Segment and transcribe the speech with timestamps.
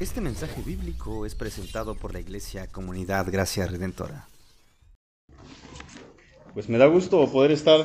[0.00, 4.28] Este mensaje bíblico es presentado por la Iglesia Comunidad Gracia Redentora.
[6.54, 7.84] Pues me da gusto poder estar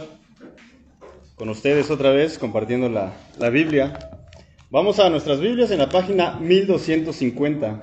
[1.33, 4.11] con ustedes otra vez compartiendo la, la Biblia.
[4.69, 7.81] Vamos a nuestras Biblias en la página 1250.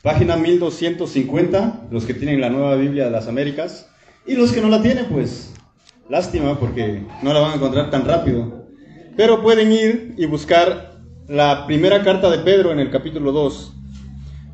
[0.00, 3.90] Página 1250, los que tienen la nueva Biblia de las Américas.
[4.26, 5.52] Y los que no la tienen, pues
[6.08, 8.64] lástima porque no la van a encontrar tan rápido.
[9.14, 10.93] Pero pueden ir y buscar
[11.28, 13.72] la primera carta de Pedro en el capítulo 2,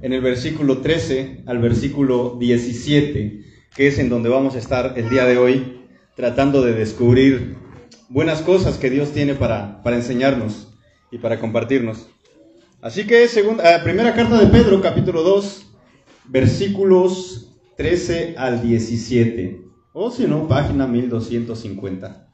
[0.03, 5.11] en el versículo 13 al versículo 17, que es en donde vamos a estar el
[5.11, 5.81] día de hoy
[6.15, 7.57] tratando de descubrir
[8.09, 10.69] buenas cosas que Dios tiene para, para enseñarnos
[11.11, 12.07] y para compartirnos.
[12.81, 15.67] Así que segunda, eh, primera carta de Pedro, capítulo 2,
[16.27, 19.61] versículos 13 al 17.
[19.93, 22.30] O si no, página 1250.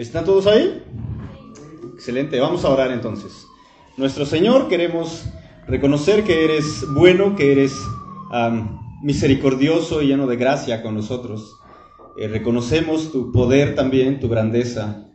[0.00, 0.82] ¿Están todos ahí?
[1.92, 3.46] Excelente, vamos a orar entonces.
[3.98, 5.26] Nuestro Señor, queremos
[5.66, 7.74] reconocer que eres bueno, que eres
[9.02, 11.54] misericordioso y lleno de gracia con nosotros.
[12.16, 15.06] Eh, reconocemos tu poder también, tu grandeza.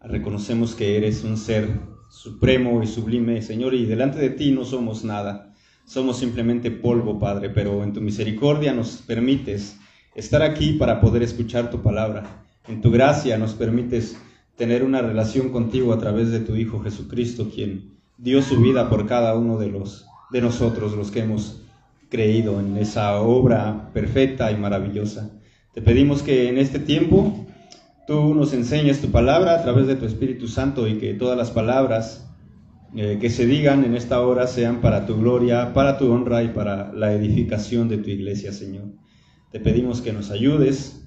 [0.00, 5.02] Reconocemos que eres un ser supremo y sublime, Señor, y delante de ti no somos
[5.02, 5.52] nada.
[5.86, 9.76] Somos simplemente polvo, Padre, pero en tu misericordia nos permites
[10.14, 12.46] estar aquí para poder escuchar tu palabra.
[12.68, 14.16] En tu gracia nos permites
[14.56, 19.06] tener una relación contigo a través de tu Hijo Jesucristo, quien dio su vida por
[19.06, 21.62] cada uno de los de nosotros, los que hemos
[22.08, 25.30] creído en esa obra perfecta y maravillosa.
[25.72, 27.46] Te pedimos que en este tiempo
[28.06, 31.50] tú nos enseñes tu palabra a través de tu Espíritu Santo y que todas las
[31.50, 32.28] palabras
[32.96, 36.48] eh, que se digan en esta hora sean para tu gloria, para tu honra y
[36.48, 38.86] para la edificación de tu iglesia, Señor.
[39.52, 40.99] Te pedimos que nos ayudes,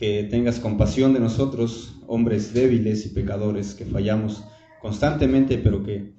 [0.00, 4.42] que tengas compasión de nosotros, hombres débiles y pecadores que fallamos
[4.80, 6.14] constantemente, pero que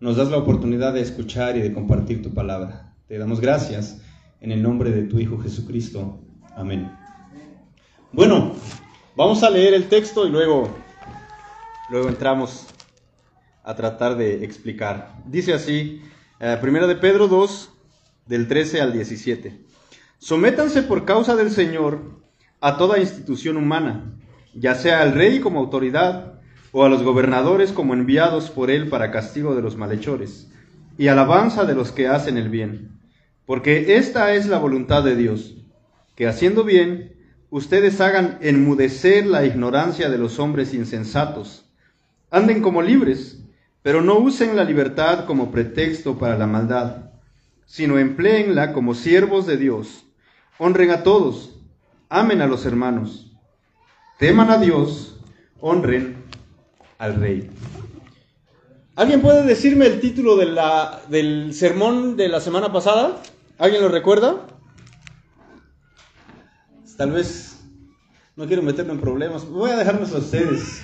[0.00, 2.92] nos das la oportunidad de escuchar y de compartir tu palabra.
[3.06, 4.02] Te damos gracias
[4.40, 6.18] en el nombre de tu Hijo Jesucristo.
[6.56, 6.90] Amén.
[8.10, 8.52] Bueno,
[9.14, 10.68] vamos a leer el texto y luego,
[11.88, 12.66] luego entramos
[13.62, 15.14] a tratar de explicar.
[15.24, 16.02] Dice así,
[16.40, 17.70] eh, primera de Pedro 2,
[18.26, 19.66] del 13 al 17.
[20.18, 22.19] Sométanse por causa del Señor
[22.60, 24.12] a toda institución humana,
[24.54, 26.34] ya sea al rey como autoridad,
[26.72, 30.50] o a los gobernadores como enviados por él para castigo de los malhechores,
[30.98, 33.00] y alabanza de los que hacen el bien.
[33.46, 35.56] Porque esta es la voluntad de Dios,
[36.14, 37.16] que haciendo bien,
[37.50, 41.64] ustedes hagan enmudecer la ignorancia de los hombres insensatos.
[42.30, 43.42] Anden como libres,
[43.82, 47.10] pero no usen la libertad como pretexto para la maldad,
[47.66, 50.04] sino empleenla como siervos de Dios.
[50.58, 51.59] Honren a todos,
[52.10, 53.32] amen a los hermanos,
[54.18, 55.18] teman a Dios,
[55.60, 56.24] honren
[56.98, 57.50] al rey.
[58.96, 63.22] ¿Alguien puede decirme el título del sermón de la semana pasada?
[63.56, 64.46] ¿Alguien lo recuerda?
[66.98, 67.58] Tal vez
[68.36, 69.48] no quiero meterme en problemas.
[69.48, 70.82] Voy a dejarnos a ustedes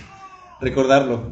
[0.63, 1.31] recordarlo.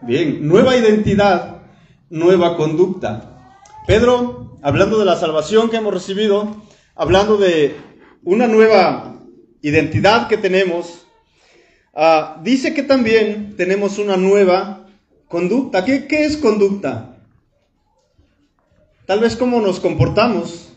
[0.00, 1.60] Bien, nueva identidad,
[2.08, 3.54] nueva conducta.
[3.86, 6.56] Pedro, hablando de la salvación que hemos recibido,
[6.98, 7.76] hablando de
[8.24, 9.14] una nueva
[9.62, 11.06] identidad que tenemos,
[11.94, 14.86] uh, dice que también tenemos una nueva
[15.28, 15.84] conducta.
[15.84, 17.16] ¿Qué, ¿Qué es conducta?
[19.06, 20.72] Tal vez cómo nos comportamos,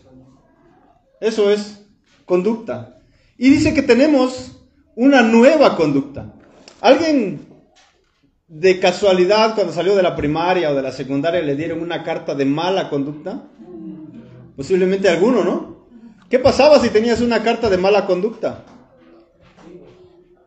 [1.20, 1.84] eso es
[2.26, 3.00] conducta.
[3.38, 4.62] Y dice que tenemos
[4.96, 6.34] una nueva conducta.
[6.82, 7.48] ¿Alguien
[8.48, 12.36] de casualidad cuando salió de la primaria o de la secundaria le dieron una carta
[12.36, 13.44] de mala conducta?
[14.56, 15.81] Posiblemente alguno, ¿no?
[16.32, 18.64] ¿Qué pasaba si tenías una carta de mala conducta?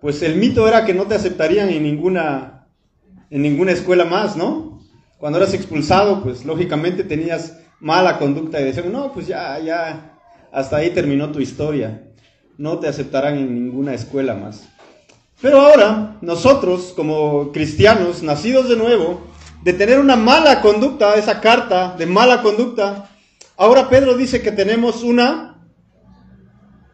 [0.00, 2.68] Pues el mito era que no te aceptarían en ninguna,
[3.28, 4.80] en ninguna escuela más, ¿no?
[5.18, 10.18] Cuando eras expulsado, pues lógicamente tenías mala conducta y decían, no, pues ya, ya,
[10.50, 12.02] hasta ahí terminó tu historia.
[12.56, 14.66] No te aceptarán en ninguna escuela más.
[15.42, 19.20] Pero ahora, nosotros como cristianos, nacidos de nuevo,
[19.62, 23.10] de tener una mala conducta, esa carta de mala conducta,
[23.58, 25.53] ahora Pedro dice que tenemos una,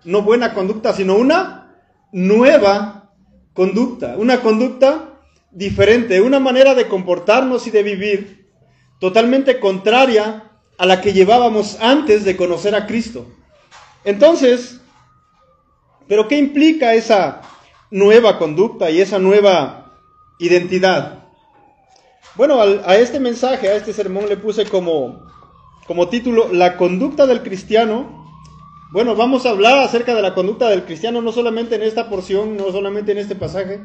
[0.04, 1.76] no buena conducta, sino una
[2.12, 3.10] nueva
[3.52, 5.20] conducta, una conducta
[5.50, 8.50] diferente, una manera de comportarnos y de vivir
[8.98, 13.26] totalmente contraria a la que llevábamos antes de conocer a Cristo.
[14.04, 14.80] Entonces,
[16.08, 17.42] ¿pero qué implica esa
[17.90, 19.92] nueva conducta y esa nueva
[20.38, 21.24] identidad?
[22.36, 25.26] Bueno, a este mensaje, a este sermón le puse como,
[25.86, 28.19] como título La conducta del cristiano.
[28.92, 32.56] Bueno, vamos a hablar acerca de la conducta del cristiano no solamente en esta porción,
[32.56, 33.82] no solamente en este pasaje,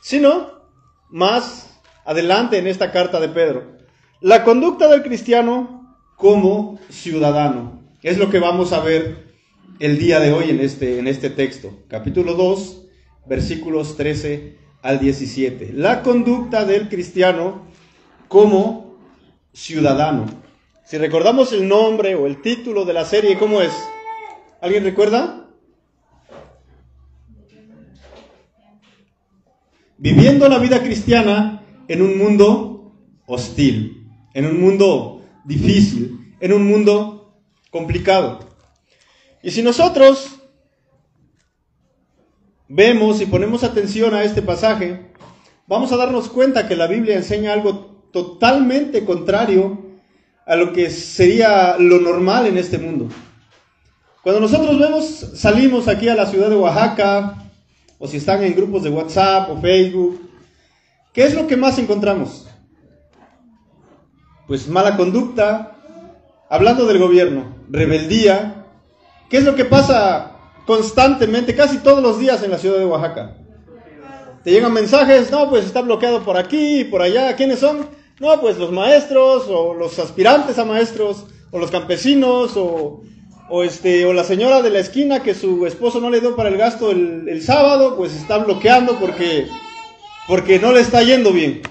[0.00, 0.62] sino
[1.10, 3.72] más adelante en esta carta de Pedro.
[4.20, 7.82] La conducta del cristiano como ciudadano.
[8.04, 9.34] Es lo que vamos a ver
[9.80, 11.76] el día de hoy en este, en este texto.
[11.88, 12.82] Capítulo 2,
[13.26, 15.72] versículos 13 al 17.
[15.72, 17.66] La conducta del cristiano
[18.28, 19.00] como
[19.52, 20.26] ciudadano.
[20.84, 23.72] Si recordamos el nombre o el título de la serie, ¿cómo es?
[24.64, 25.46] ¿Alguien recuerda?
[29.98, 32.94] Viviendo la vida cristiana en un mundo
[33.26, 37.36] hostil, en un mundo difícil, en un mundo
[37.70, 38.38] complicado.
[39.42, 40.40] Y si nosotros
[42.66, 45.10] vemos y ponemos atención a este pasaje,
[45.66, 49.78] vamos a darnos cuenta que la Biblia enseña algo totalmente contrario
[50.46, 53.10] a lo que sería lo normal en este mundo.
[54.24, 55.04] Cuando nosotros vemos,
[55.34, 57.44] salimos aquí a la ciudad de Oaxaca,
[57.98, 60.20] o si están en grupos de WhatsApp o Facebook,
[61.12, 62.46] ¿qué es lo que más encontramos?
[64.48, 65.76] Pues mala conducta,
[66.50, 68.64] hablando del gobierno, rebeldía.
[69.30, 70.34] ¿Qué es lo que pasa
[70.66, 73.36] constantemente, casi todos los días en la ciudad de Oaxaca.
[74.42, 77.34] Te llegan mensajes, no, pues está bloqueado por aquí y por allá.
[77.36, 77.88] ¿Quiénes son?
[78.20, 83.02] No, pues los maestros o los aspirantes a maestros o los campesinos o,
[83.62, 86.56] este, o la señora de la esquina que su esposo no le dio para el
[86.56, 89.46] gasto el, sábado, pues está bloqueando porque,
[90.26, 91.62] porque no le está yendo bien.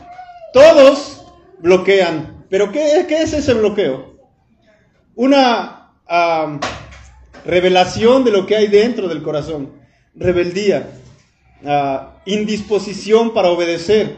[0.53, 1.25] Todos
[1.59, 2.45] bloquean.
[2.49, 4.13] ¿Pero qué, qué es ese bloqueo?
[5.15, 5.91] Una
[7.45, 9.73] revelación de lo que hay dentro del corazón,
[10.15, 10.91] rebeldía,
[11.65, 14.17] ah, indisposición para obedecer.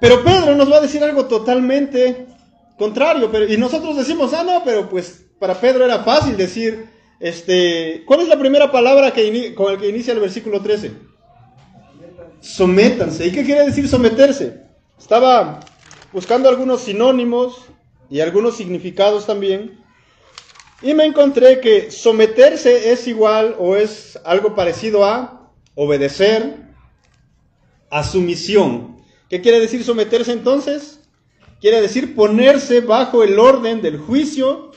[0.00, 2.26] Pero Pedro nos va a decir algo totalmente
[2.76, 6.86] contrario, pero, y nosotros decimos, ah, no, pero pues para Pedro era fácil decir,
[7.18, 10.92] este, ¿cuál es la primera palabra que con la que inicia el versículo 13?
[12.38, 13.26] Sométanse.
[13.26, 14.62] ¿Y qué quiere decir someterse?
[14.96, 15.58] Estaba
[16.12, 17.56] buscando algunos sinónimos
[18.08, 19.80] y algunos significados también.
[20.80, 26.54] Y me encontré que someterse es igual o es algo parecido a obedecer,
[27.90, 28.96] a sumisión.
[29.28, 31.00] ¿Qué quiere decir someterse entonces?
[31.60, 34.71] Quiere decir ponerse bajo el orden del juicio,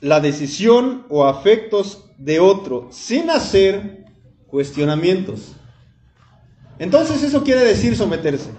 [0.00, 4.04] la decisión o afectos de otro, sin hacer
[4.46, 5.52] cuestionamientos.
[6.78, 8.50] Entonces eso quiere decir someterse.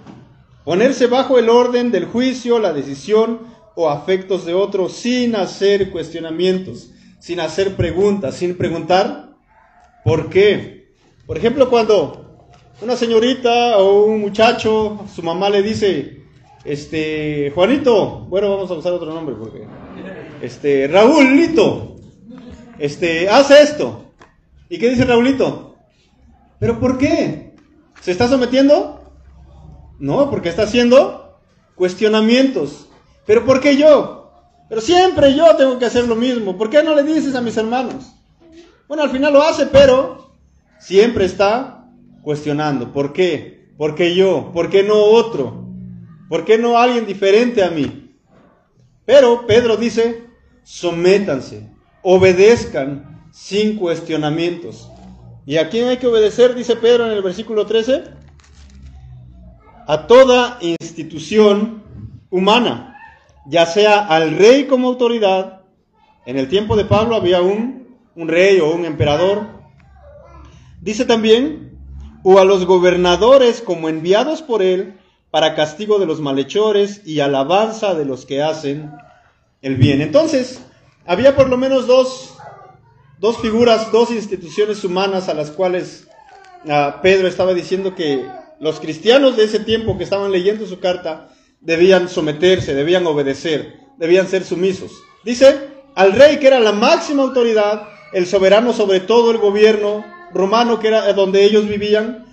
[0.63, 3.39] Ponerse bajo el orden del juicio, la decisión
[3.75, 9.31] o afectos de otro sin hacer cuestionamientos, sin hacer preguntas, sin preguntar
[10.03, 10.93] por qué.
[11.25, 12.47] Por ejemplo, cuando
[12.81, 16.23] una señorita o un muchacho, su mamá le dice,
[16.63, 19.65] este, Juanito, bueno, vamos a usar otro nombre porque,
[20.41, 21.97] este, Raúlito,
[22.79, 24.05] este, hace esto.
[24.69, 25.75] ¿Y qué dice Raúlito?
[26.59, 27.55] ¿Pero por qué?
[28.01, 29.13] ¿Se está sometiendo?
[29.99, 31.39] No, porque está haciendo
[31.75, 32.87] cuestionamientos.
[33.25, 34.31] ¿Pero por qué yo?
[34.69, 36.57] Pero siempre yo tengo que hacer lo mismo.
[36.57, 38.13] ¿Por qué no le dices a mis hermanos?
[38.87, 40.31] Bueno, al final lo hace, pero
[40.79, 41.85] siempre está
[42.21, 42.91] cuestionando.
[42.93, 43.69] ¿Por qué?
[43.77, 44.51] ¿Por qué yo?
[44.53, 45.65] ¿Por qué no otro?
[46.29, 48.15] ¿Por qué no alguien diferente a mí?
[49.05, 50.23] Pero Pedro dice,
[50.71, 51.67] sométanse,
[52.01, 54.89] obedezcan sin cuestionamientos.
[55.45, 56.55] ¿Y a quién hay que obedecer?
[56.55, 58.05] Dice Pedro en el versículo 13.
[59.85, 61.83] A toda institución
[62.29, 62.95] humana
[63.45, 65.63] ya sea al rey como autoridad,
[66.25, 69.47] en el tiempo de Pablo había un, un rey o un emperador,
[70.79, 71.77] dice también,
[72.23, 74.93] o a los gobernadores como enviados por él
[75.31, 78.91] para castigo de los malhechores y alabanza de los que hacen
[79.61, 80.01] el bien.
[80.01, 80.61] Entonces,
[81.05, 82.35] había por lo menos dos,
[83.19, 86.07] dos figuras, dos instituciones humanas a las cuales
[86.69, 88.25] ah, Pedro estaba diciendo que
[88.59, 94.27] los cristianos de ese tiempo que estaban leyendo su carta debían someterse, debían obedecer, debían
[94.27, 94.91] ser sumisos.
[95.23, 100.03] Dice, al rey que era la máxima autoridad, el soberano sobre todo el gobierno
[100.33, 102.25] romano que era donde ellos vivían,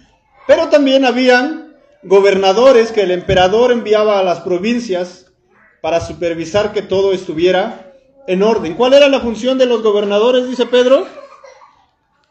[0.46, 5.27] pero también habían gobernadores que el emperador enviaba a las provincias
[5.80, 7.92] para supervisar que todo estuviera
[8.26, 8.74] en orden.
[8.74, 10.48] ¿Cuál era la función de los gobernadores?
[10.48, 11.06] Dice Pedro.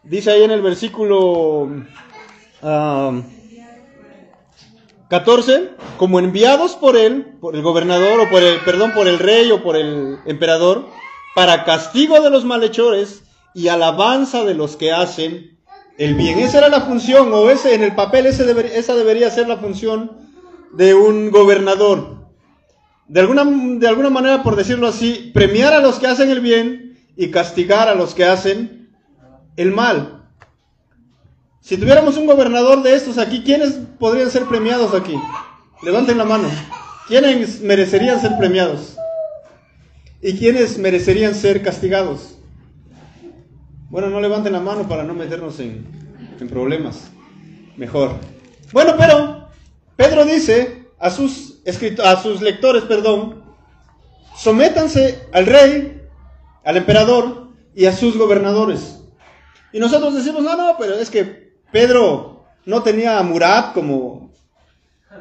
[0.03, 1.69] Dice ahí en el versículo
[2.61, 3.21] ah,
[5.09, 9.51] 14, como enviados por él, por el gobernador o por el, perdón, por el rey
[9.51, 10.85] o por el emperador,
[11.33, 13.23] para castigo de los malhechores
[13.53, 15.57] y alabanza de los que hacen
[15.97, 16.39] el bien.
[16.39, 18.45] Esa era la función, o ese, en el papel ese
[18.77, 20.11] esa debería ser la función
[20.73, 22.16] de un gobernador.
[23.07, 26.97] De alguna, de alguna manera, por decirlo así, premiar a los que hacen el bien
[27.15, 28.89] y castigar a los que hacen
[29.55, 30.25] el mal.
[31.61, 35.15] Si tuviéramos un gobernador de estos aquí, ¿quiénes podrían ser premiados aquí?
[35.83, 36.49] Levanten la mano.
[37.07, 38.97] ¿Quiénes merecerían ser premiados?
[40.21, 42.37] ¿Y quiénes merecerían ser castigados?
[43.89, 45.85] Bueno, no levanten la mano para no meternos en,
[46.39, 47.09] en problemas.
[47.77, 48.15] Mejor.
[48.73, 49.47] Bueno, pero
[49.95, 51.56] Pedro dice a sus,
[52.03, 53.43] a sus lectores, perdón,
[54.37, 56.01] sométanse al rey,
[56.63, 59.01] al emperador y a sus gobernadores.
[59.73, 64.31] Y nosotros decimos, no, no, pero es que Pedro no tenía a Murat como,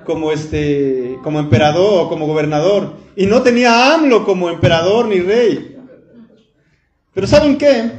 [0.04, 2.94] como, este, como emperador o como gobernador.
[3.16, 5.76] Y no tenía a AMLO como emperador ni rey.
[7.12, 7.92] Pero ¿saben qué?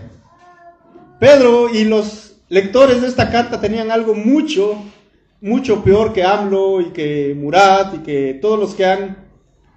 [1.20, 4.78] Pedro y los lectores de esta carta tenían algo mucho,
[5.42, 9.28] mucho peor que AMLO y que Murat y que todos los que han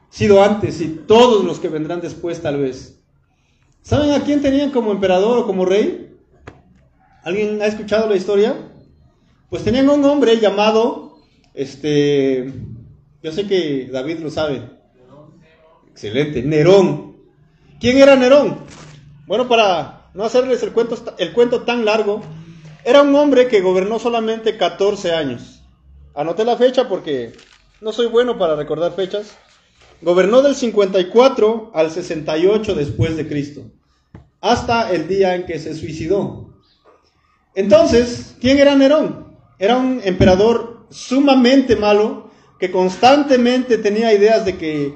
[0.08, 3.00] sido antes y todos los que vendrán después tal vez.
[3.82, 6.16] ¿Saben a quién tenían como emperador o como rey?
[7.22, 8.72] ¿Alguien ha escuchado la historia?
[9.48, 11.18] Pues tenían un hombre llamado,
[11.54, 12.52] este,
[13.22, 14.62] yo sé que David lo sabe.
[15.90, 17.16] Excelente, Nerón.
[17.80, 18.58] ¿Quién era Nerón?
[19.26, 22.22] Bueno, para no hacerles el cuento, el cuento tan largo,
[22.84, 25.62] era un hombre que gobernó solamente 14 años.
[26.14, 27.32] Anoté la fecha porque
[27.80, 29.36] no soy bueno para recordar fechas.
[30.02, 33.64] Gobernó del 54 al 68 después de Cristo,
[34.40, 36.54] hasta el día en que se suicidó.
[37.54, 39.36] Entonces, ¿quién era Nerón?
[39.58, 44.94] Era un emperador sumamente malo que constantemente tenía ideas de que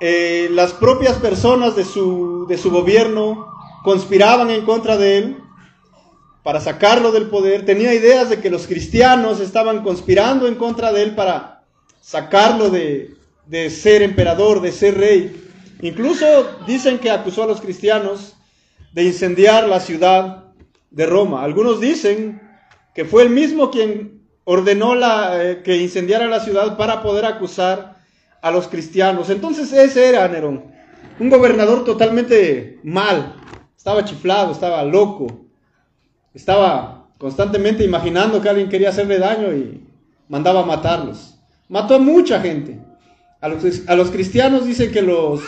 [0.00, 3.48] eh, las propias personas de su, de su gobierno
[3.82, 5.42] conspiraban en contra de él
[6.42, 11.02] para sacarlo del poder, tenía ideas de que los cristianos estaban conspirando en contra de
[11.02, 11.62] él para
[12.00, 13.14] sacarlo de,
[13.46, 15.50] de ser emperador, de ser rey.
[15.80, 16.26] Incluso
[16.66, 18.34] dicen que acusó a los cristianos
[18.92, 20.44] de incendiar la ciudad
[20.90, 21.44] de Roma.
[21.44, 22.40] Algunos dicen
[22.94, 27.96] que fue el mismo quien ordenó la, eh, que incendiara la ciudad para poder acusar
[28.40, 29.30] a los cristianos.
[29.30, 30.64] Entonces ese era Nerón,
[31.18, 33.36] un gobernador totalmente mal,
[33.76, 35.41] estaba chiflado, estaba loco,
[36.34, 39.84] estaba constantemente imaginando que alguien quería hacerle daño y
[40.28, 41.38] mandaba a matarlos.
[41.68, 42.80] Mató a mucha gente.
[43.40, 45.40] A los, a los cristianos dicen que los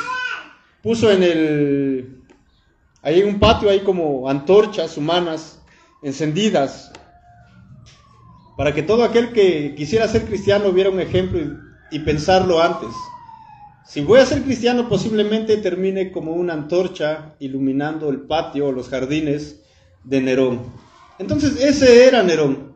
[0.82, 2.22] puso en el...
[3.02, 5.60] Ahí en un patio hay como antorchas humanas
[6.02, 6.92] encendidas
[8.56, 12.90] para que todo aquel que quisiera ser cristiano viera un ejemplo y, y pensarlo antes.
[13.86, 18.88] Si voy a ser cristiano, posiblemente termine como una antorcha iluminando el patio o los
[18.88, 19.63] jardines
[20.04, 20.73] de Nerón.
[21.18, 22.75] Entonces, ese era Nerón.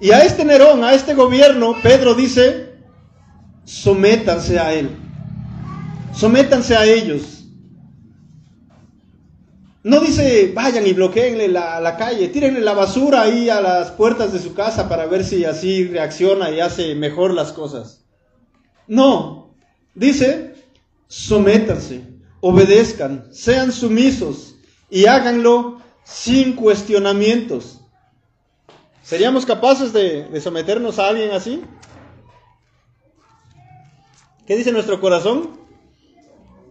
[0.00, 2.74] Y a este Nerón, a este gobierno, Pedro dice,
[3.64, 4.90] sométanse a él.
[6.14, 7.44] Sométanse a ellos.
[9.82, 14.30] No dice, vayan y bloqueenle la, la, calle, tírenle la basura ahí a las puertas
[14.32, 18.04] de su casa para ver si así reacciona y hace mejor las cosas.
[18.86, 19.54] No,
[19.94, 20.54] dice,
[21.06, 22.02] sométanse,
[22.40, 24.56] obedezcan, sean sumisos
[24.90, 27.80] y háganlo sin cuestionamientos.
[29.02, 31.62] ¿Seríamos capaces de, someternos a alguien así?
[34.46, 35.58] ¿Qué dice nuestro corazón?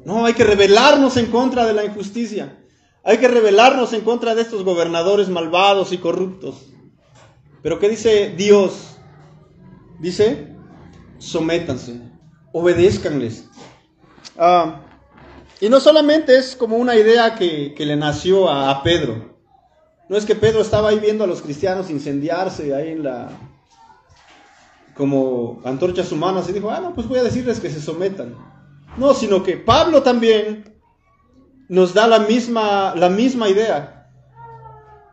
[0.05, 2.58] No, hay que rebelarnos en contra de la injusticia.
[3.03, 6.67] Hay que rebelarnos en contra de estos gobernadores malvados y corruptos.
[7.62, 8.98] Pero ¿qué dice Dios?
[10.00, 10.53] Dice,
[11.17, 12.00] sométanse,
[12.51, 13.46] obedézcanles.
[14.38, 14.81] Ah,
[15.62, 19.28] y no solamente es como una idea que, le nació a, Pedro.
[20.09, 23.29] No es que Pedro estaba ahí viendo a los cristianos incendiarse ahí en la...
[24.95, 28.35] como antorchas humanas y dijo, ah, no, pues voy a decirles que se sometan.
[28.97, 30.73] No, sino que Pablo también
[31.67, 34.09] nos da la misma, la misma idea.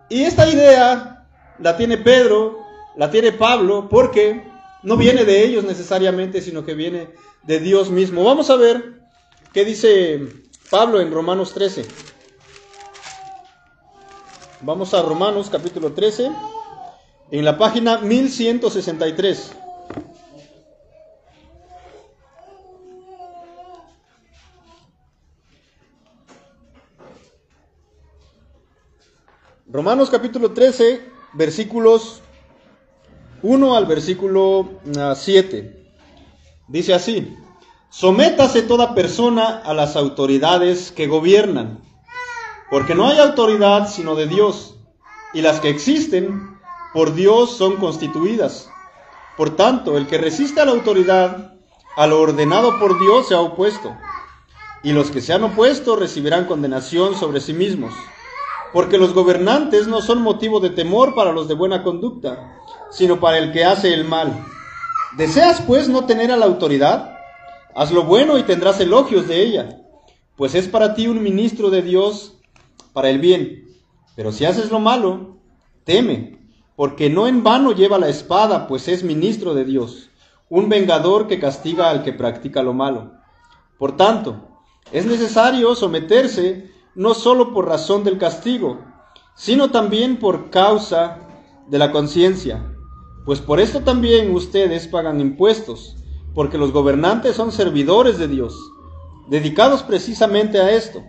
[0.09, 1.27] Y esta idea
[1.59, 2.59] la tiene Pedro,
[2.97, 4.45] la tiene Pablo, porque
[4.83, 7.11] no viene de ellos necesariamente, sino que viene
[7.43, 8.25] de Dios mismo.
[8.25, 9.03] Vamos a ver
[9.53, 10.27] qué dice
[10.71, 11.85] Pablo en Romanos 13.
[14.63, 16.33] Vamos a Romanos capítulo 13,
[17.31, 19.53] en la página 1163.
[29.67, 31.03] Romanos capítulo 13,
[31.35, 32.23] versículos
[33.43, 34.81] 1 al versículo
[35.15, 35.93] 7.
[36.67, 37.37] Dice así,
[37.91, 41.86] sométase toda persona a las autoridades que gobiernan,
[42.71, 44.75] porque no hay autoridad sino de Dios,
[45.33, 46.59] y las que existen
[46.93, 48.71] por Dios son constituidas.
[49.37, 51.55] Por tanto, el que resiste a la autoridad
[51.97, 53.95] a lo ordenado por Dios se ha opuesto,
[54.83, 57.93] y los que se han opuesto recibirán condenación sobre sí mismos,
[58.73, 63.39] porque los gobernantes no son motivo de temor para los de buena conducta, sino para
[63.39, 64.45] el que hace el mal.
[65.17, 67.17] ¿Deseas pues no tener a la autoridad?
[67.75, 69.81] Haz lo bueno y tendrás elogios de ella,
[70.37, 72.36] pues es para ti un ministro de Dios
[72.97, 73.69] para el bien.
[74.15, 75.37] Pero si haces lo malo,
[75.85, 76.39] teme,
[76.77, 80.09] porque no en vano lleva la espada, pues es ministro de Dios,
[80.49, 83.13] un vengador que castiga al que practica lo malo.
[83.79, 84.49] Por tanto,
[84.93, 88.81] es necesario someterse no solo por razón del castigo,
[89.35, 91.19] sino también por causa
[91.69, 92.65] de la conciencia,
[93.27, 95.97] pues por esto también ustedes pagan impuestos,
[96.35, 98.59] porque los gobernantes son servidores de Dios,
[99.29, 101.03] dedicados precisamente a esto.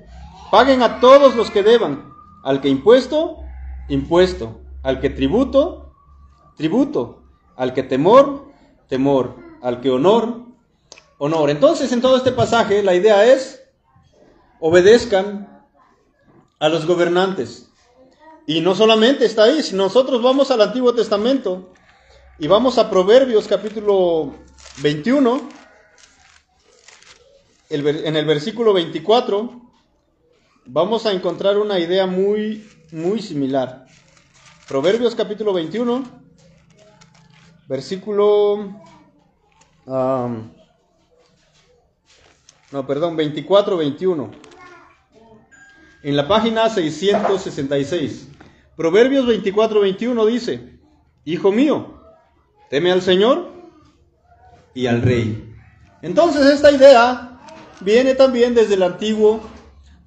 [0.52, 2.14] Paguen a todos los que deban,
[2.44, 3.38] al que impuesto,
[3.90, 5.94] impuesto, al que tributo,
[6.56, 7.24] tributo,
[7.58, 8.48] al que temor,
[8.88, 10.44] temor, al que honor,
[11.18, 11.50] honor.
[11.50, 13.62] Entonces, en todo este pasaje, la idea es,
[14.62, 15.66] obedezcan
[16.60, 17.70] a los gobernantes.
[18.46, 21.74] Y no solamente está ahí, si nosotros vamos al Antiguo Testamento
[22.40, 24.34] y vamos a Proverbios capítulo
[24.78, 25.42] 21,
[27.70, 29.67] en el versículo 24,
[30.68, 33.86] vamos a encontrar una idea muy, muy similar.
[34.68, 36.04] Proverbios capítulo 21,
[37.68, 38.76] versículo...
[39.86, 40.52] no,
[42.86, 44.32] perdón, 24, 21.
[46.04, 48.28] En la página 666.
[48.76, 50.78] Proverbios 24, 21 dice,
[51.26, 52.02] Hijo mío,
[52.70, 53.52] teme al Señor
[54.74, 55.56] y al Rey.
[56.02, 57.40] Entonces esta idea
[57.82, 59.42] viene también desde el Antiguo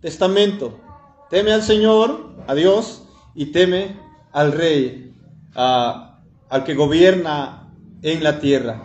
[0.01, 0.81] Testamento.
[1.29, 3.03] Teme al Señor, a Dios,
[3.35, 3.99] y teme
[4.33, 5.15] al Rey,
[5.55, 8.83] al que gobierna en la tierra.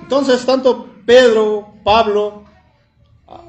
[0.00, 2.44] Entonces, tanto Pedro, Pablo,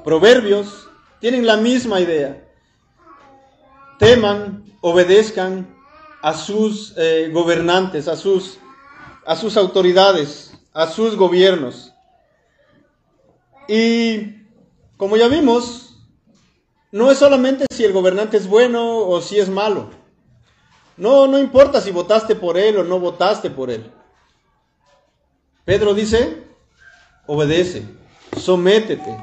[0.04, 0.88] Proverbios,
[1.20, 2.44] tienen la misma idea.
[3.98, 5.76] Teman, obedezcan
[6.22, 8.58] a sus eh, gobernantes, a sus,
[9.26, 11.92] a sus autoridades, a sus gobiernos.
[13.68, 14.36] Y
[14.96, 15.87] como ya vimos,
[16.90, 19.90] no es solamente si el gobernante es bueno o si es malo.
[20.96, 23.90] No, no importa si votaste por él o no votaste por él.
[25.64, 26.44] Pedro dice,
[27.26, 27.84] obedece,
[28.36, 29.16] sométete.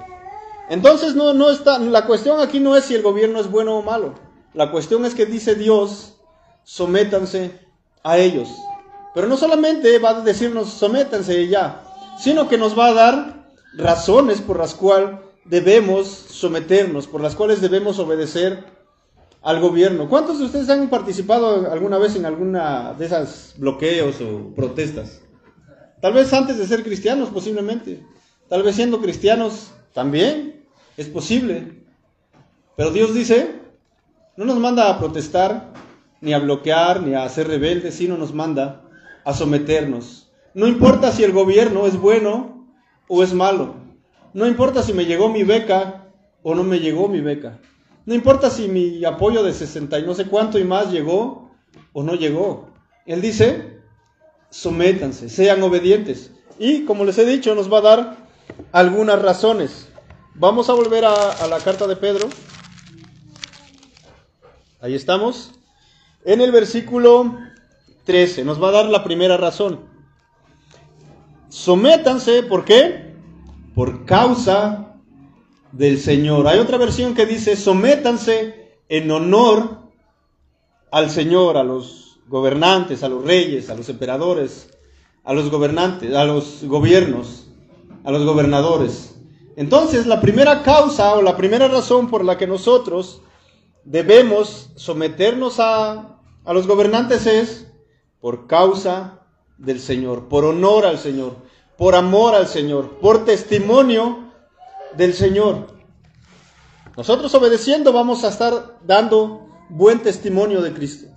[0.69, 3.81] Entonces no, no está, la cuestión aquí no es si el gobierno es bueno o
[3.81, 4.13] malo.
[4.53, 6.13] La cuestión es que dice Dios,
[6.63, 7.59] sométanse
[8.03, 8.49] a ellos.
[9.13, 11.83] Pero no solamente va a decirnos sométanse ya,
[12.19, 17.61] sino que nos va a dar razones por las cuales debemos someternos, por las cuales
[17.61, 18.65] debemos obedecer
[19.41, 20.09] al gobierno.
[20.09, 25.21] ¿Cuántos de ustedes han participado alguna vez en alguna de esas bloqueos o protestas?
[26.01, 28.03] Tal vez antes de ser cristianos, posiblemente.
[28.49, 30.65] Tal vez siendo cristianos también.
[30.97, 31.83] Es posible.
[32.75, 33.59] Pero Dios dice,
[34.37, 35.73] no nos manda a protestar,
[36.21, 38.83] ni a bloquear, ni a ser rebeldes, sino nos manda
[39.23, 40.31] a someternos.
[40.53, 42.67] No importa si el gobierno es bueno
[43.07, 43.84] o es malo.
[44.35, 46.09] No importa si me llegó mi beca
[46.43, 47.57] o no me llegó mi beca.
[48.05, 51.51] No importa si mi apoyo de 60 y no sé cuánto y más llegó
[51.93, 52.67] o no llegó.
[53.05, 53.79] Él dice,
[54.49, 56.31] sométanse, sean obedientes.
[56.59, 58.17] Y como les he dicho, nos va a dar
[58.73, 59.87] algunas razones.
[60.33, 62.27] Vamos a volver a, la carta de Pedro.
[64.81, 65.53] Ahí estamos.
[66.25, 67.37] En el versículo
[68.03, 69.79] 13 nos va a dar la primera razón.
[71.47, 73.04] Sométanse, ¿por qué?
[73.75, 74.95] Por causa
[75.73, 76.47] del Señor.
[76.47, 79.81] Hay otra versión que dice, sométanse en honor
[80.91, 84.69] al Señor, a los gobernantes, a los reyes, a los emperadores,
[85.25, 87.47] a los gobernantes, a los gobiernos,
[88.05, 89.17] a los gobernadores.
[89.57, 93.21] Entonces, la primera causa o la primera razón por la que nosotros
[93.83, 97.67] debemos someternos a, a los gobernantes es
[98.21, 99.19] por causa
[99.57, 101.35] del Señor, por honor al Señor
[101.77, 104.31] por amor al Señor, por testimonio
[104.95, 105.67] del Señor.
[106.95, 111.07] Nosotros obedeciendo vamos a estar dando buen testimonio de Cristo.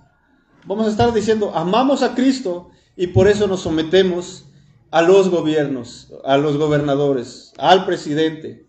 [0.65, 4.45] Vamos a estar diciendo, amamos a Cristo y por eso nos sometemos
[4.91, 8.67] a los gobiernos, a los gobernadores, al presidente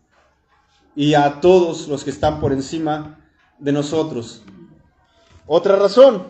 [0.95, 3.19] y a todos los que están por encima
[3.59, 4.43] de nosotros.
[5.47, 6.29] Otra razón,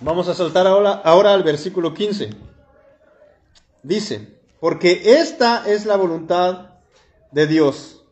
[0.00, 2.30] vamos a saltar ahora, ahora al versículo 15.
[3.82, 4.33] Dice,
[4.64, 6.70] porque esta es la voluntad
[7.32, 8.02] de Dios,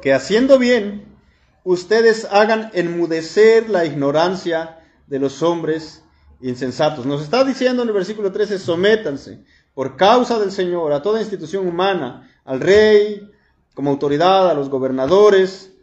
[0.00, 1.14] que haciendo bien,
[1.62, 6.02] ustedes hagan enmudecer la ignorancia de los hombres
[6.40, 7.04] insensatos.
[7.04, 11.68] Nos está diciendo en el versículo 13, sométanse por causa del Señor a toda institución
[11.68, 13.30] humana, al rey,
[13.74, 15.74] como autoridad, a los gobernadores,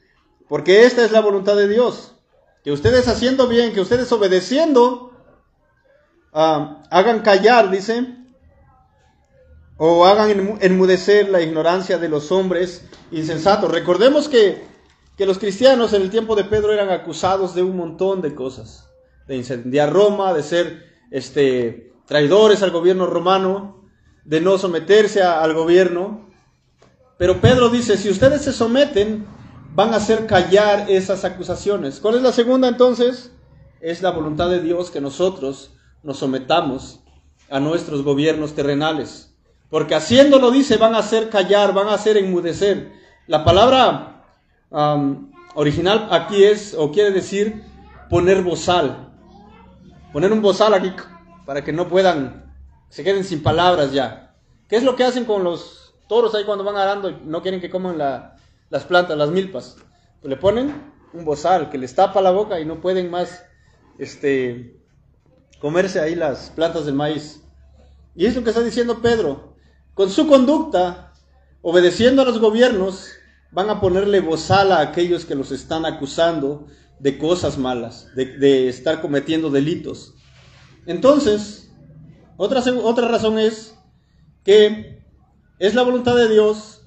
[0.50, 2.16] porque esta es la voluntad de Dios.
[2.64, 5.12] Que ustedes haciendo bien, que ustedes obedeciendo,
[6.34, 8.25] ah, hagan callar, dice,
[9.78, 13.72] o hagan enmudecer la ignorancia de los hombres insensatos.
[13.72, 14.64] Recordemos que,
[15.18, 18.90] que los cristianos en el tiempo de Pedro eran acusados de un montón de cosas,
[19.28, 23.84] de incendiar Roma, de ser este, traidores al gobierno romano,
[24.24, 26.30] de no someterse al gobierno.
[27.18, 29.26] Pero Pedro dice, si ustedes se someten,
[29.74, 32.00] van a hacer callar esas acusaciones.
[32.00, 33.32] ¿Cuál es la segunda entonces?
[33.82, 37.02] Es la voluntad de Dios que nosotros nos sometamos
[37.50, 39.35] a nuestros gobiernos terrenales.
[39.70, 42.92] Porque haciéndolo, dice, van a hacer callar, van a hacer enmudecer.
[43.28, 44.24] La palabra
[45.56, 47.64] original aquí es, o quiere decir,
[48.10, 49.10] poner bozal.
[50.14, 50.94] Poner un bozal aquí
[51.46, 52.54] para que no puedan,
[52.90, 54.36] se queden sin palabras ya.
[54.68, 57.62] ¿Qué es lo que hacen con los toros ahí cuando van arando y no quieren
[57.62, 59.78] que coman las plantas, las milpas?
[60.22, 63.44] Pues le ponen un bozal que les tapa la boca y no pueden más
[63.98, 64.80] este,
[65.60, 67.42] comerse ahí las plantas del maíz.
[68.16, 69.55] Y es lo que está diciendo Pedro.
[69.96, 71.14] Con su conducta,
[71.62, 73.08] obedeciendo a los gobiernos,
[73.52, 76.68] van a ponerle bozal a aquellos que los están acusando
[77.00, 80.14] de cosas malas, de, estar cometiendo delitos.
[80.86, 81.72] Entonces,
[82.36, 83.76] otra, otra razón es
[84.44, 85.02] que
[85.60, 86.82] es la voluntad de Dios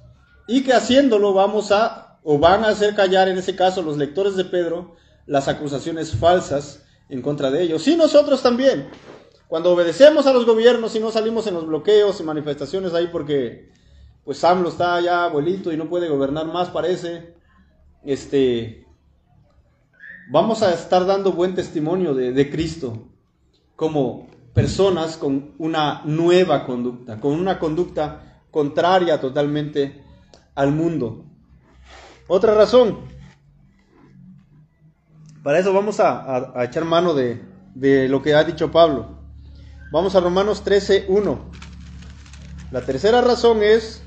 [0.46, 4.36] y que haciéndolo vamos a, o van a hacer callar en ese caso los lectores
[4.36, 7.88] de Pedro, las acusaciones falsas en contra de ellos.
[7.88, 8.90] Y nosotros también.
[9.48, 13.72] Cuando obedecemos a los gobiernos y no salimos en los bloqueos y manifestaciones ahí porque
[14.22, 17.34] pues AMLO está ya abuelito y no puede gobernar más, parece,
[18.04, 18.86] este,
[20.30, 23.08] vamos a estar dando buen testimonio de, Cristo
[23.74, 30.04] como personas con una nueva conducta, con una conducta contraria totalmente
[30.54, 31.24] al mundo.
[32.26, 32.98] Otra razón,
[35.42, 39.17] para eso vamos a, echar mano de lo que ha dicho Pablo.
[39.90, 41.38] Vamos a Romanos 13, 1.
[42.72, 44.02] La tercera razón es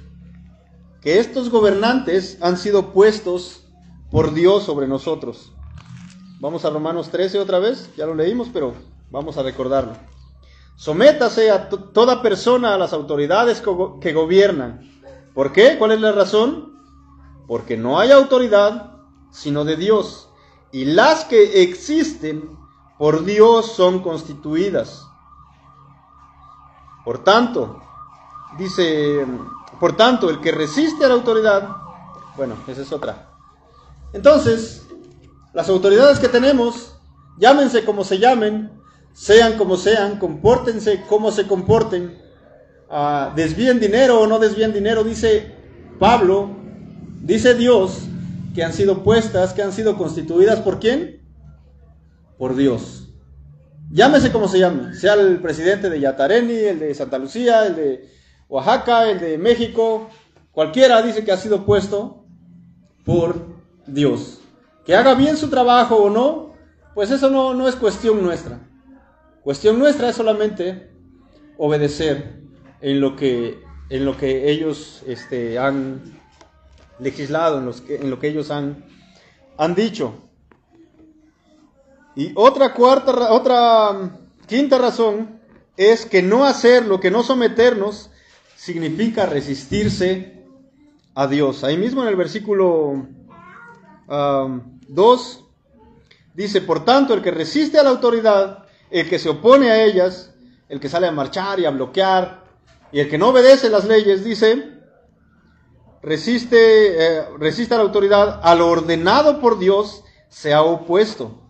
[1.02, 3.64] que estos gobernantes han sido puestos
[4.12, 5.54] por Dios sobre nosotros.
[6.40, 8.76] Vamos a Romanos 13 otra vez, ya lo leímos, pero
[9.10, 9.94] vamos a recordarlo.
[10.76, 13.64] Sométase a toda persona a las autoridades
[14.02, 14.88] que gobiernan.
[15.34, 15.78] ¿Por qué?
[15.80, 16.80] ¿Cuál es la razón?
[17.48, 18.98] Porque no hay autoridad
[19.32, 20.30] sino de Dios.
[20.72, 22.56] Y las que existen
[23.00, 25.08] por Dios son constituidas.
[27.04, 27.82] Por tanto,
[28.58, 29.26] dice,
[29.80, 31.70] por tanto, el que resiste a la autoridad,
[32.38, 33.30] bueno, esa es otra.
[34.14, 34.86] Entonces,
[35.54, 36.96] las autoridades que tenemos,
[37.38, 38.72] llámense como se llamen,
[39.14, 42.18] sean como sean, compórtense como se comporten,
[42.90, 45.56] uh, desvíen dinero o no desvíen dinero, dice
[46.00, 46.50] Pablo,
[47.22, 48.04] dice Dios,
[48.54, 51.22] que han sido puestas, que han sido constituidas por quién?
[52.38, 53.01] Por Dios.
[53.94, 58.10] Llámese como se llame, sea el presidente de Yatareni, el de Santa Lucía, el de
[58.48, 60.10] Oaxaca, el de México,
[60.52, 62.26] cualquiera dice que ha sido puesto
[63.04, 63.48] por
[63.86, 64.40] Dios.
[64.86, 66.54] Que haga bien su trabajo o no,
[66.96, 68.60] pues eso no, no es cuestión nuestra.
[69.44, 70.92] Cuestión nuestra es solamente
[71.58, 72.42] obedecer
[72.80, 76.02] en lo que, en lo que ellos este, han
[77.00, 78.86] legislado, en, los que, en lo que ellos han,
[79.58, 80.31] han dicho.
[82.16, 85.40] Y otra cuarta, otra mm, quinta razón
[85.78, 88.10] es que no hacerlo, que no someternos,
[88.56, 90.44] significa resistirse
[91.16, 91.64] a Dios.
[91.64, 93.08] Ahí mismo en el versículo
[94.08, 95.46] 2
[96.34, 100.34] dice, por tanto, el que resiste a la autoridad, el que se opone a ellas,
[100.70, 102.44] el que sale a marchar y a bloquear,
[102.92, 104.80] y el que no obedece las leyes, dice,
[106.04, 106.58] resiste,
[107.20, 111.42] eh, resiste a la autoridad, a lo ordenado por Dios, se ha opuesto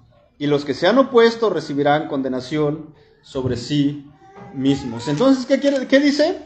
[0.42, 4.10] y los que se han opuesto recibirán condenación sobre sí
[4.56, 5.08] mismos.
[5.08, 6.42] Entonces, ¿qué, quiere, qué dice?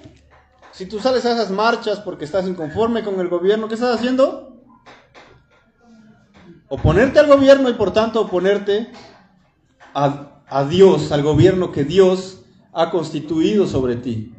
[0.74, 4.62] Si tú sales a esas marchas porque estás inconforme con el gobierno, ¿qué estás haciendo?
[6.68, 8.92] Oponerte al gobierno y por tanto oponerte
[9.94, 12.42] a, a Dios, al gobierno que Dios
[12.74, 14.36] ha constituido sobre ti.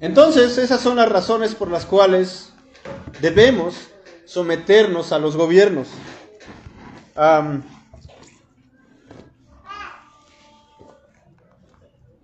[0.00, 2.54] Entonces, esas son las razones por las cuales
[3.20, 3.76] debemos
[4.24, 5.88] someternos a los gobiernos.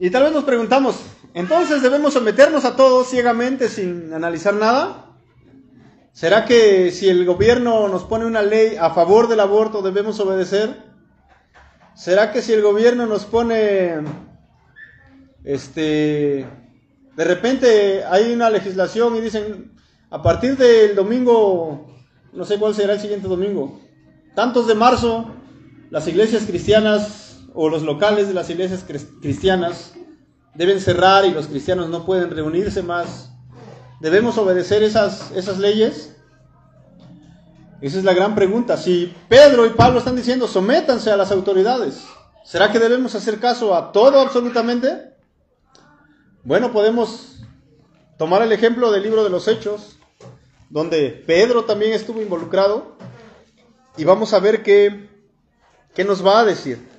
[0.02, 0.96] Y tal vez nos preguntamos,
[1.32, 5.06] ¿entonces debemos someternos a todos ciegamente sin analizar nada?
[6.10, 10.76] ¿Será que si el gobierno nos pone una ley a favor del aborto debemos obedecer?
[11.94, 13.94] ¿Será que si el gobierno nos pone,
[15.44, 16.48] este,
[17.16, 19.70] de repente hay una legislación y dicen,
[20.10, 21.94] a partir del domingo,
[22.32, 23.80] no sé cuál será el siguiente domingo,
[24.34, 25.30] tantos de marzo,
[25.90, 28.84] las iglesias cristianas o los locales de las iglesias
[29.20, 29.94] cristianas
[30.54, 33.30] deben cerrar y los cristianos no pueden reunirse más.
[34.00, 36.16] ¿Debemos obedecer esas, esas leyes?
[37.80, 38.76] Esa es la gran pregunta.
[38.76, 42.04] Si Pedro y Pablo están diciendo sométanse a las autoridades,
[42.44, 45.12] ¿será que debemos hacer caso a todo absolutamente?
[46.44, 47.40] Bueno, podemos
[48.18, 49.98] tomar el ejemplo del libro de los Hechos,
[50.70, 52.96] donde Pedro también estuvo involucrado,
[53.96, 55.08] y vamos a ver qué,
[55.94, 56.91] qué nos va a decir.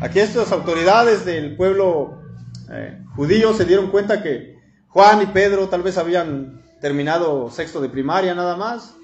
[0.00, 2.22] Aquí estas autoridades del pueblo
[2.70, 7.88] eh, judío se dieron cuenta que Juan y Pedro tal vez habían terminado sexto de
[7.88, 8.94] primaria nada más,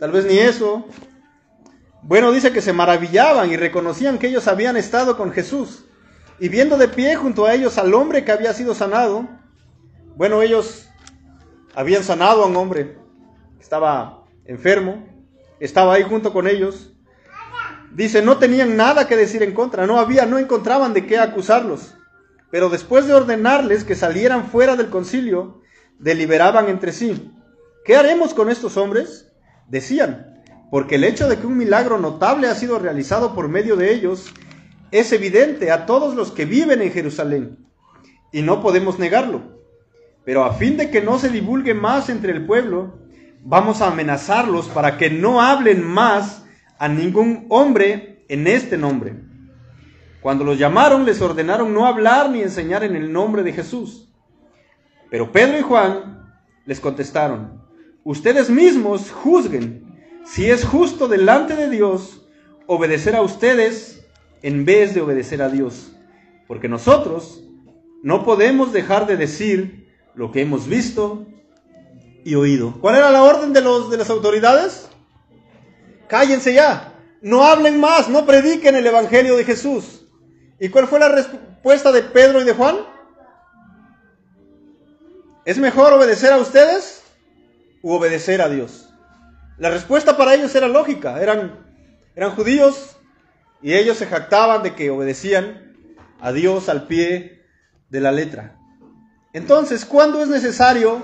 [0.00, 0.84] tal vez ni eso.
[2.02, 5.84] Bueno, dice que se maravillaban y reconocían que ellos habían estado con Jesús.
[6.40, 9.28] Y viendo de pie junto a ellos al hombre que había sido sanado,
[10.16, 10.87] bueno, ellos
[11.78, 12.98] habían sanado a un hombre
[13.60, 15.06] estaba enfermo,
[15.60, 16.92] estaba ahí junto con ellos.
[17.92, 21.94] Dice, no tenían nada que decir en contra, no había, no encontraban de qué acusarlos.
[22.50, 25.60] Pero después de ordenarles que salieran fuera del concilio,
[26.00, 27.32] deliberaban entre sí,
[27.84, 29.30] ¿qué haremos con estos hombres?
[29.68, 33.94] Decían, porque el hecho de que un milagro notable ha sido realizado por medio de
[33.94, 34.34] ellos
[34.90, 37.68] es evidente a todos los que viven en Jerusalén,
[38.32, 39.57] y no podemos negarlo.
[40.28, 42.98] Pero a fin de que no se divulgue más entre el pueblo,
[43.42, 46.44] vamos a amenazarlos para que no hablen más
[46.78, 49.14] a ningún hombre en este nombre.
[50.20, 54.12] Cuando los llamaron, les ordenaron no hablar ni enseñar en el nombre de Jesús.
[55.10, 56.30] Pero Pedro y Juan
[56.66, 57.62] les contestaron,
[58.04, 62.28] ustedes mismos juzguen si es justo delante de Dios
[62.66, 64.06] obedecer a ustedes
[64.42, 65.96] en vez de obedecer a Dios.
[66.46, 67.42] Porque nosotros
[68.02, 69.77] no podemos dejar de decir
[70.18, 71.28] lo que hemos visto
[72.24, 72.74] y oído.
[72.80, 74.88] ¿Cuál era la orden de, los, de las autoridades?
[76.08, 80.02] Cállense ya, no hablen más, no prediquen el Evangelio de Jesús.
[80.58, 82.78] ¿Y cuál fue la respuesta de Pedro y de Juan?
[85.44, 87.04] ¿Es mejor obedecer a ustedes
[87.80, 88.92] u obedecer a Dios?
[89.56, 91.64] La respuesta para ellos era lógica, eran,
[92.16, 92.96] eran judíos
[93.62, 95.76] y ellos se jactaban de que obedecían
[96.20, 97.44] a Dios al pie
[97.88, 98.57] de la letra.
[99.32, 101.02] Entonces, ¿cuándo es necesario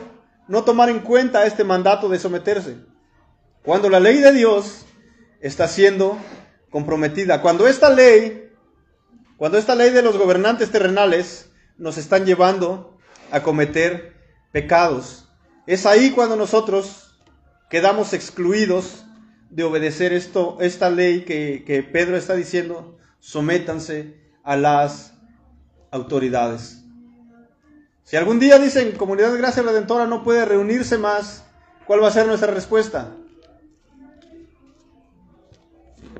[0.49, 2.77] no tomar en cuenta este mandato de someterse?
[3.63, 4.85] Cuando la ley de Dios
[5.41, 6.19] está siendo
[6.71, 7.41] comprometida.
[7.43, 8.51] Cuando esta ley,
[9.37, 12.99] cuando esta ley de los gobernantes terrenales nos están llevando
[13.31, 14.15] a cometer
[14.53, 15.29] pecados.
[15.67, 17.21] Es ahí cuando nosotros
[17.69, 19.05] quedamos excluidos
[19.51, 25.15] de obedecer esto, esta ley que, que Pedro está diciendo, sométanse a las
[25.91, 26.84] autoridades.
[28.05, 31.45] Si algún día dicen Comunidad de Gracia Redentora no puede reunirse más,
[31.87, 33.17] ¿cuál va a ser nuestra respuesta?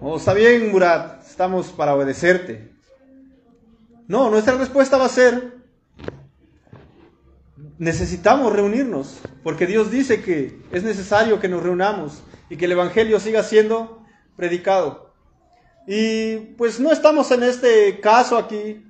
[0.01, 2.73] Oh, está bien, Murat, estamos para obedecerte.
[4.09, 5.59] No, nuestra respuesta va a ser,
[7.79, 13.21] necesitamos reunirnos, porque Dios dice que es necesario que nos reunamos y que el Evangelio
[13.21, 14.03] siga siendo
[14.37, 15.15] predicado.
[15.87, 18.85] Y pues no estamos en este caso aquí,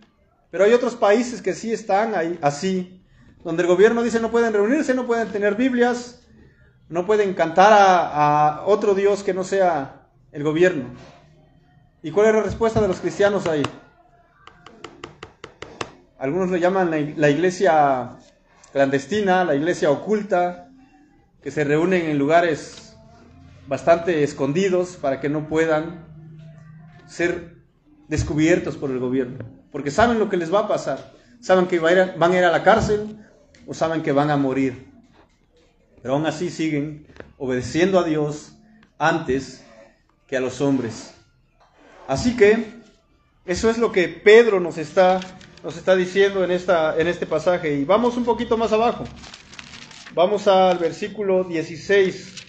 [0.54, 3.02] pero hay otros países que sí están ahí así,
[3.42, 6.22] donde el gobierno dice no pueden reunirse, no pueden tener Biblias,
[6.88, 10.84] no pueden cantar a, otro Dios que no sea el gobierno.
[12.04, 13.64] ¿Y cuál es la respuesta de los cristianos ahí?
[16.20, 18.10] Algunos lo llaman la, la iglesia
[18.72, 20.70] clandestina, la iglesia oculta,
[21.42, 22.96] que se reúnen en lugares
[23.66, 26.06] bastante escondidos para que no puedan
[27.08, 27.56] ser
[28.06, 31.10] descubiertos por el gobierno, porque saben lo que les va a pasar,
[31.40, 33.18] saben que van a ir a la cárcel
[33.66, 34.86] o saben que van a morir,
[36.00, 37.08] pero aún así siguen
[37.38, 38.52] obedeciendo a Dios
[38.98, 39.64] antes
[40.28, 41.14] que a los hombres.
[42.06, 42.64] Así que
[43.46, 45.18] eso es lo que Pedro nos está,
[45.64, 47.74] nos está diciendo en, esta, en este pasaje.
[47.74, 49.02] Y vamos un poquito más abajo.
[50.14, 52.43] Vamos al versículo 16.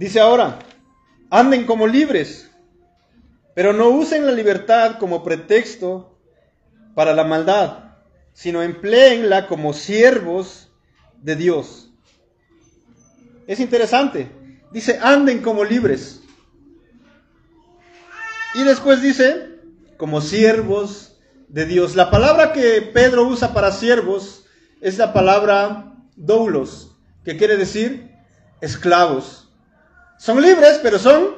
[0.00, 0.58] Dice ahora,
[1.28, 2.50] anden como libres,
[3.54, 6.18] pero no usen la libertad como pretexto
[6.94, 7.96] para la maldad,
[8.32, 10.72] sino empleenla como siervos
[11.20, 11.92] de Dios.
[13.46, 14.30] Es interesante.
[14.72, 16.22] Dice, anden como libres.
[18.54, 19.58] Y después dice,
[19.98, 21.94] como siervos de Dios.
[21.94, 24.46] La palabra que Pedro usa para siervos
[24.80, 28.10] es la palabra doulos, que quiere decir
[28.62, 29.49] esclavos.
[30.20, 31.36] Son libres, pero son,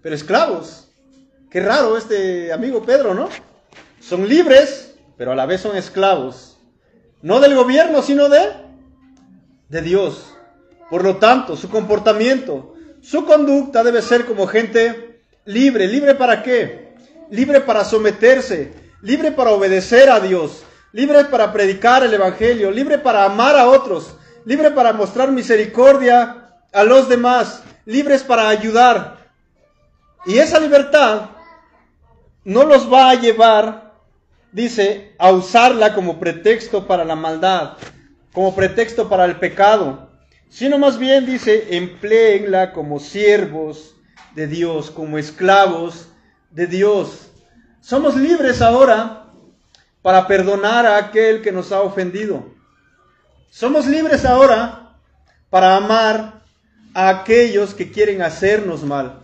[0.00, 0.86] pero esclavos.
[1.50, 3.28] Qué raro este amigo Pedro, ¿no?
[3.98, 6.56] Son libres, pero a la vez son esclavos.
[7.20, 8.52] No del gobierno, sino de,
[9.68, 10.32] de Dios.
[10.88, 15.88] Por lo tanto, su comportamiento, su conducta debe ser como gente libre.
[15.88, 16.94] ¿Libre para qué?
[17.28, 23.24] Libre para someterse, libre para obedecer a Dios, libre para predicar el Evangelio, libre para
[23.24, 24.14] amar a otros,
[24.44, 29.16] libre para mostrar misericordia a los demás, libres para ayudar.
[30.26, 31.30] Y esa libertad
[32.44, 33.94] no los va a llevar,
[34.52, 37.78] dice, a usarla como pretexto para la maldad,
[38.32, 40.10] como pretexto para el pecado,
[40.50, 43.94] sino más bien dice, empleenla como siervos
[44.34, 46.08] de Dios, como esclavos
[46.50, 47.30] de Dios.
[47.80, 49.26] Somos libres ahora
[50.02, 52.54] para perdonar a aquel que nos ha ofendido.
[53.50, 54.96] Somos libres ahora
[55.50, 56.35] para amar
[56.96, 59.22] aquellos que quieren hacernos mal.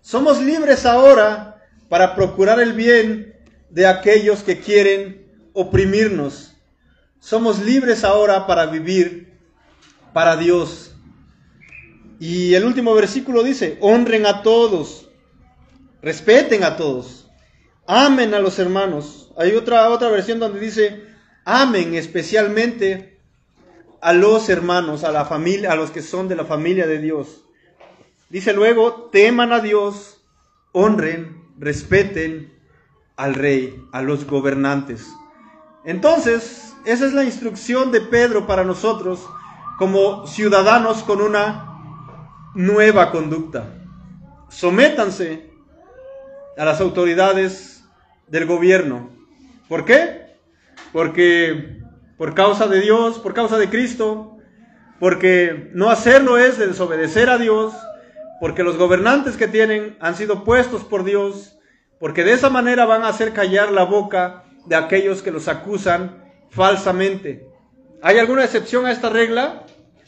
[0.00, 3.34] Somos libres ahora para procurar el bien
[3.70, 6.54] de aquellos que quieren oprimirnos.
[7.18, 9.32] Somos libres ahora para vivir
[10.12, 10.94] para Dios.
[12.20, 15.08] Y el último versículo dice, honren a todos,
[16.02, 17.28] respeten a todos,
[17.84, 19.32] amen a los hermanos.
[19.36, 21.02] Hay otra, otra versión donde dice,
[21.44, 23.11] amen especialmente
[24.02, 27.44] a los hermanos, a la familia, a los que son de la familia de Dios.
[28.28, 30.24] Dice luego, teman a Dios,
[30.72, 32.52] honren, respeten
[33.16, 35.06] al rey, a los gobernantes.
[35.84, 39.24] Entonces, esa es la instrucción de Pedro para nosotros
[39.78, 41.78] como ciudadanos con una
[42.54, 43.72] nueva conducta.
[44.48, 45.48] Sométanse
[46.58, 47.84] a las autoridades
[48.26, 49.10] del gobierno.
[49.68, 50.36] ¿Por qué?
[50.92, 51.81] Porque
[52.22, 54.36] por causa de Dios, por causa de Cristo,
[55.00, 57.74] porque no hacerlo es desobedecer a Dios,
[58.40, 61.58] porque los gobernantes que tienen han sido puestos por Dios,
[61.98, 66.22] porque de esa manera van a hacer callar la boca de aquellos que los acusan
[66.48, 67.44] falsamente.
[68.02, 69.64] ¿Hay alguna excepción a esta regla?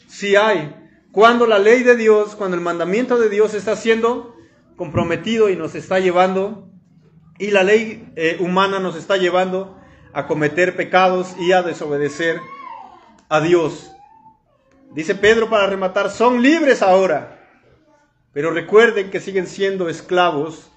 [0.07, 0.73] Sí hay.
[1.11, 4.37] Cuando la ley de Dios, cuando el mandamiento de Dios está siendo
[4.77, 6.69] comprometido y nos está llevando,
[7.39, 9.81] y la ley eh, humana nos está llevando
[10.15, 12.39] a cometer pecados y a desobedecer
[13.27, 13.91] a Dios.
[14.93, 17.37] Dice Pedro para rematar, son libres ahora,
[18.31, 20.71] pero recuerden que siguen siendo esclavos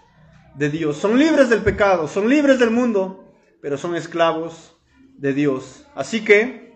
[0.57, 0.97] de Dios.
[0.97, 4.77] Son libres del pecado, son libres del mundo, pero son esclavos
[5.17, 5.87] de Dios.
[5.95, 6.75] Así que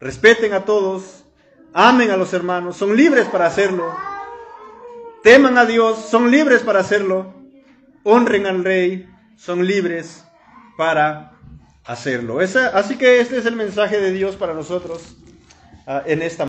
[0.00, 1.26] respeten a todos,
[1.74, 3.94] amen a los hermanos, son libres para hacerlo,
[5.22, 7.34] teman a Dios, son libres para hacerlo,
[8.02, 9.06] honren al rey,
[9.36, 10.24] son libres
[10.78, 11.37] para
[11.88, 12.38] hacerlo.
[12.40, 15.16] así que este es el mensaje de Dios para nosotros
[15.86, 16.44] ah, en esta